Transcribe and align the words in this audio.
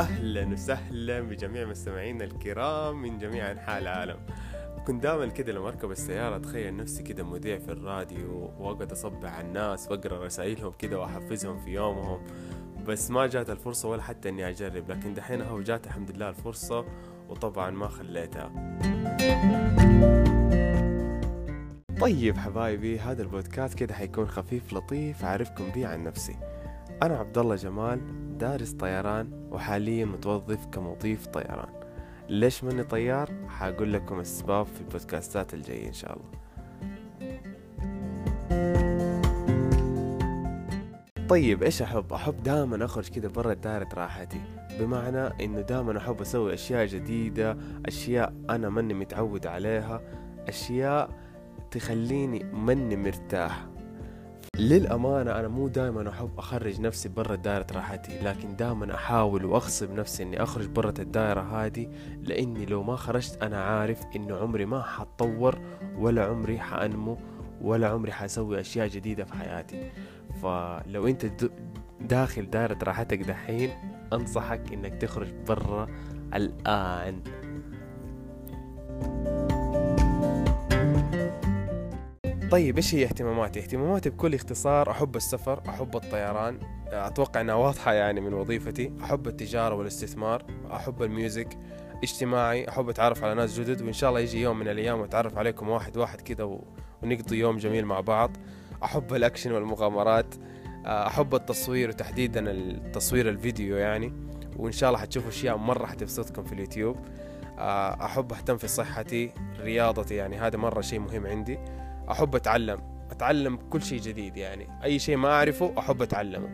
أهلا 0.00 0.46
وسهلا 0.52 1.20
بجميع 1.20 1.64
مستمعينا 1.66 2.24
الكرام 2.24 3.02
من 3.02 3.18
جميع 3.18 3.50
أنحاء 3.50 3.78
العالم. 3.78 4.16
كنت 4.86 5.02
دائما 5.02 5.26
كده 5.26 5.52
لما 5.52 5.68
أركب 5.68 5.90
السيارة 5.90 6.36
أتخيل 6.36 6.76
نفسي 6.76 7.02
كده 7.02 7.24
مذيع 7.24 7.58
في 7.58 7.72
الراديو 7.72 8.52
وأقعد 8.58 8.92
اصبح 8.92 9.34
على 9.34 9.46
الناس 9.46 9.90
وأقرأ 9.90 10.24
رسائلهم 10.24 10.72
كده 10.78 10.98
وأحفزهم 10.98 11.64
في 11.64 11.70
يومهم. 11.70 12.20
بس 12.86 13.10
ما 13.10 13.26
جات 13.26 13.50
الفرصة 13.50 13.88
ولا 13.88 14.02
حتى 14.02 14.28
إني 14.28 14.48
أجرب 14.48 14.90
لكن 14.90 15.14
دحين 15.14 15.42
هو 15.42 15.60
جات 15.60 15.86
الحمد 15.86 16.10
لله 16.10 16.28
الفرصة 16.28 16.84
وطبعا 17.28 17.70
ما 17.70 17.88
خليتها. 17.88 18.52
طيب 22.00 22.36
حبايبي 22.36 22.98
هذا 22.98 23.22
البودكاست 23.22 23.78
كده 23.78 23.94
حيكون 23.94 24.28
خفيف 24.28 24.72
لطيف 24.72 25.24
أعرفكم 25.24 25.70
بيه 25.70 25.86
عن 25.86 26.04
نفسي. 26.04 26.36
أنا 27.02 27.16
عبد 27.16 27.38
الله 27.38 27.54
جمال 27.54 28.29
دارس 28.40 28.70
طيران 28.70 29.48
وحاليا 29.50 30.04
متوظف 30.04 30.66
كمضيف 30.66 31.26
طيران. 31.26 31.68
ليش 32.28 32.64
ماني 32.64 32.84
طيار؟ 32.84 33.30
حأقول 33.48 33.92
لكم 33.92 34.16
الاسباب 34.16 34.66
في 34.66 34.80
البودكاستات 34.80 35.54
الجاية 35.54 35.88
إن 35.88 35.92
شاء 35.92 36.12
الله. 36.12 36.40
طيب 41.28 41.62
إيش 41.62 41.82
أحب؟ 41.82 42.12
أحب 42.12 42.42
دائما 42.42 42.84
أخرج 42.84 43.08
كده 43.08 43.28
برا 43.28 43.54
دائرة 43.54 43.88
راحتي. 43.94 44.40
بمعنى 44.80 45.44
إنه 45.44 45.60
دائما 45.60 45.98
أحب 45.98 46.20
أسوي 46.20 46.54
أشياء 46.54 46.86
جديدة 46.86 47.56
أشياء 47.86 48.34
أنا 48.50 48.68
ماني 48.68 48.94
متعود 48.94 49.46
عليها 49.46 50.00
أشياء 50.48 51.10
تخليني 51.70 52.44
ماني 52.44 52.96
مرتاح. 52.96 53.69
للأمانة 54.58 55.40
أنا 55.40 55.48
مو 55.48 55.68
دائما 55.68 56.08
أحب 56.08 56.38
أخرج 56.38 56.80
نفسي 56.80 57.08
برا 57.08 57.34
دائرة 57.34 57.66
راحتي 57.72 58.18
لكن 58.22 58.56
دائما 58.56 58.94
أحاول 58.94 59.44
وأغصب 59.44 59.90
نفسي 59.90 60.22
إني 60.22 60.42
أخرج 60.42 60.66
برا 60.66 60.94
الدائرة 60.98 61.40
هذه 61.40 61.90
لأني 62.22 62.66
لو 62.66 62.82
ما 62.82 62.96
خرجت 62.96 63.42
أنا 63.42 63.64
عارف 63.64 64.02
إنه 64.16 64.36
عمري 64.36 64.64
ما 64.64 64.82
حتطور 64.82 65.60
ولا 65.98 66.24
عمري 66.24 66.58
حأنمو 66.58 67.16
ولا 67.60 67.88
عمري 67.88 68.12
حسوي 68.12 68.60
أشياء 68.60 68.86
جديدة 68.86 69.24
في 69.24 69.34
حياتي. 69.34 69.90
فلو 70.42 71.06
أنت 71.06 71.26
داخل 72.00 72.50
دائرة 72.50 72.78
راحتك 72.82 73.18
دحين 73.18 73.70
أنصحك 74.12 74.72
إنك 74.72 74.94
تخرج 74.94 75.28
برا 75.48 75.88
الآن. 76.34 77.22
طيب 82.50 82.76
إيش 82.76 82.94
هي 82.94 83.04
اهتماماتي؟ 83.04 83.60
اهتماماتي 83.60 84.10
بكل 84.10 84.34
اختصار 84.34 84.90
أحب 84.90 85.16
السفر، 85.16 85.62
أحب 85.68 85.96
الطيران، 85.96 86.58
أتوقع 86.86 87.40
إنها 87.40 87.54
واضحة 87.54 87.92
يعني 87.92 88.20
من 88.20 88.34
وظيفتي، 88.34 88.92
أحب 89.02 89.28
التجارة 89.28 89.74
والاستثمار، 89.74 90.44
أحب 90.72 91.02
ال 91.02 91.10
music، 91.10 91.58
اجتماعي، 92.02 92.68
أحب 92.68 92.88
أتعرف 92.88 93.24
على 93.24 93.34
ناس 93.34 93.60
جدد 93.60 93.82
وإن 93.82 93.92
شاء 93.92 94.10
الله 94.10 94.20
يجي 94.20 94.40
يوم 94.40 94.58
من 94.58 94.68
الأيام 94.68 95.00
وأتعرف 95.00 95.38
عليكم 95.38 95.68
واحد 95.68 95.96
واحد 95.96 96.20
كذا 96.20 96.58
ونقضي 97.02 97.38
يوم 97.38 97.56
جميل 97.56 97.86
مع 97.86 98.00
بعض، 98.00 98.36
أحب 98.84 99.14
الأكشن 99.14 99.52
والمغامرات، 99.52 100.34
أحب 100.86 101.34
التصوير 101.34 101.88
وتحديدا 101.88 102.50
التصوير 102.50 103.28
الفيديو 103.28 103.76
يعني 103.76 104.12
وإن 104.56 104.72
شاء 104.72 104.90
الله 104.90 105.00
حتشوفوا 105.00 105.30
أشياء 105.30 105.56
مرة 105.56 105.86
حتبسطكم 105.86 106.44
في 106.44 106.52
اليوتيوب. 106.52 106.96
أحب 107.58 108.32
أهتم 108.32 108.56
في 108.56 108.68
صحتي، 108.68 109.32
رياضتي 109.60 110.14
يعني 110.14 110.38
هذا 110.38 110.56
مرة 110.56 110.80
شيء 110.80 110.98
مهم 110.98 111.26
عندي. 111.26 111.58
أحب 112.10 112.36
أتعلم 112.36 112.80
أتعلم 113.10 113.56
كل 113.56 113.82
شيء 113.82 114.00
جديد 114.00 114.36
يعني. 114.36 114.66
أي 114.84 114.98
شيء 114.98 115.16
ما 115.16 115.28
أعرفه 115.28 115.74
أحب 115.78 116.02
أتعلمه. 116.02 116.48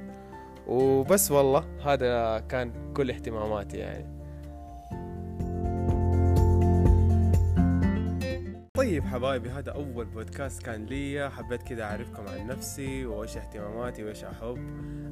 وبس 0.67 1.31
والله 1.31 1.65
هذا 1.85 2.39
كان 2.39 2.93
كل 2.95 3.11
اهتماماتي 3.11 3.77
يعني. 3.77 4.17
طيب 8.75 9.05
حبايبي 9.05 9.51
هذا 9.51 9.73
أول 9.73 10.05
بودكاست 10.05 10.63
كان 10.63 10.87
لي 10.87 11.31
حبيت 11.31 11.63
كذا 11.63 11.83
أعرفكم 11.83 12.29
عن 12.29 12.47
نفسي 12.47 13.07
وإيش 13.07 13.37
اهتماماتي 13.37 14.05
وإيش 14.05 14.25
أحب. 14.25 14.59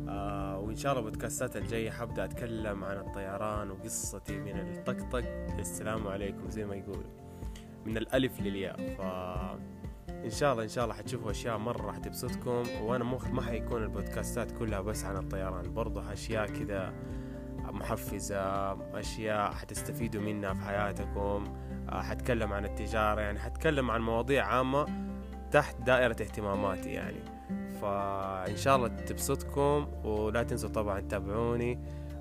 آه 0.08 0.58
وإن 0.58 0.76
شاء 0.76 0.92
الله 0.92 1.04
بودكاستات 1.04 1.56
الجاية 1.56 1.90
حبدأ 1.90 2.24
أتكلم 2.24 2.84
عن 2.84 2.96
الطيران 2.96 3.70
وقصتي 3.70 4.38
من 4.38 4.60
الطقطق. 4.60 5.24
السلام 5.58 6.08
عليكم 6.08 6.50
زي 6.50 6.64
ما 6.64 6.74
يقولوا. 6.74 7.10
من 7.86 7.96
الألف 7.96 8.40
للياء. 8.40 8.76
ف 8.76 9.00
إن 10.24 10.30
شاء 10.30 10.52
الله 10.52 10.62
إن 10.62 10.68
شاء 10.68 10.84
الله 10.84 10.94
حتشوفوا 10.94 11.30
أشياء 11.30 11.58
مرة 11.58 11.92
حتبسطكم 11.92 12.62
وأنا 12.82 13.04
مو 13.04 13.18
ما 13.32 13.42
حيكون 13.42 13.82
البودكاستات 13.82 14.52
كلها 14.52 14.80
بس 14.80 15.04
عن 15.04 15.16
الطيران 15.16 15.74
برضه 15.74 16.12
أشياء 16.12 16.46
كذا 16.46 16.92
محفزة 17.72 18.72
أشياء 18.98 19.52
حتستفيدوا 19.52 20.22
منها 20.22 20.54
في 20.54 20.60
حياتكم 20.60 21.44
حتكلم 21.88 22.52
عن 22.52 22.64
التجارة 22.64 23.20
يعني 23.20 23.38
حتكلم 23.38 23.90
عن 23.90 24.00
مواضيع 24.00 24.46
عامة 24.46 24.86
تحت 25.50 25.76
دائرة 25.80 26.16
اهتماماتي 26.20 26.90
يعني. 26.90 27.20
فإن 27.80 28.56
شاء 28.56 28.76
الله 28.76 28.88
تبسطكم 28.88 29.86
ولا 30.04 30.42
تنسوا 30.42 30.68
طبعا 30.68 31.00
تتابعوني 31.00 31.78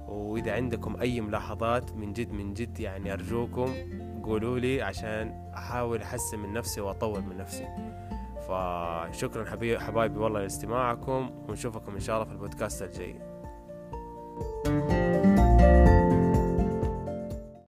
وإذا 0.07 0.53
عندكم 0.53 0.95
أي 1.01 1.21
ملاحظات 1.21 1.91
من 1.91 2.13
جد 2.13 2.31
من 2.31 2.53
جد 2.53 2.79
يعني 2.79 3.13
أرجوكم. 3.13 3.73
قولوا 4.23 4.59
لي 4.59 4.81
عشان 4.81 5.51
أحاول 5.53 6.01
أحسن 6.01 6.39
من 6.39 6.53
نفسي 6.53 6.81
وأطور 6.81 7.21
من 7.21 7.37
نفسي. 7.37 7.67
فشكرا 8.47 9.45
حبايبي 9.79 10.19
والله 10.19 10.41
لاستماعكم 10.41 11.29
ونشوفكم 11.49 11.93
إن 11.93 11.99
شاء 11.99 12.15
الله 12.15 12.25
في 12.25 12.31
البودكاست 12.31 12.81
الجاي. 12.81 13.15
thank 14.65 14.91
you 14.91 15.02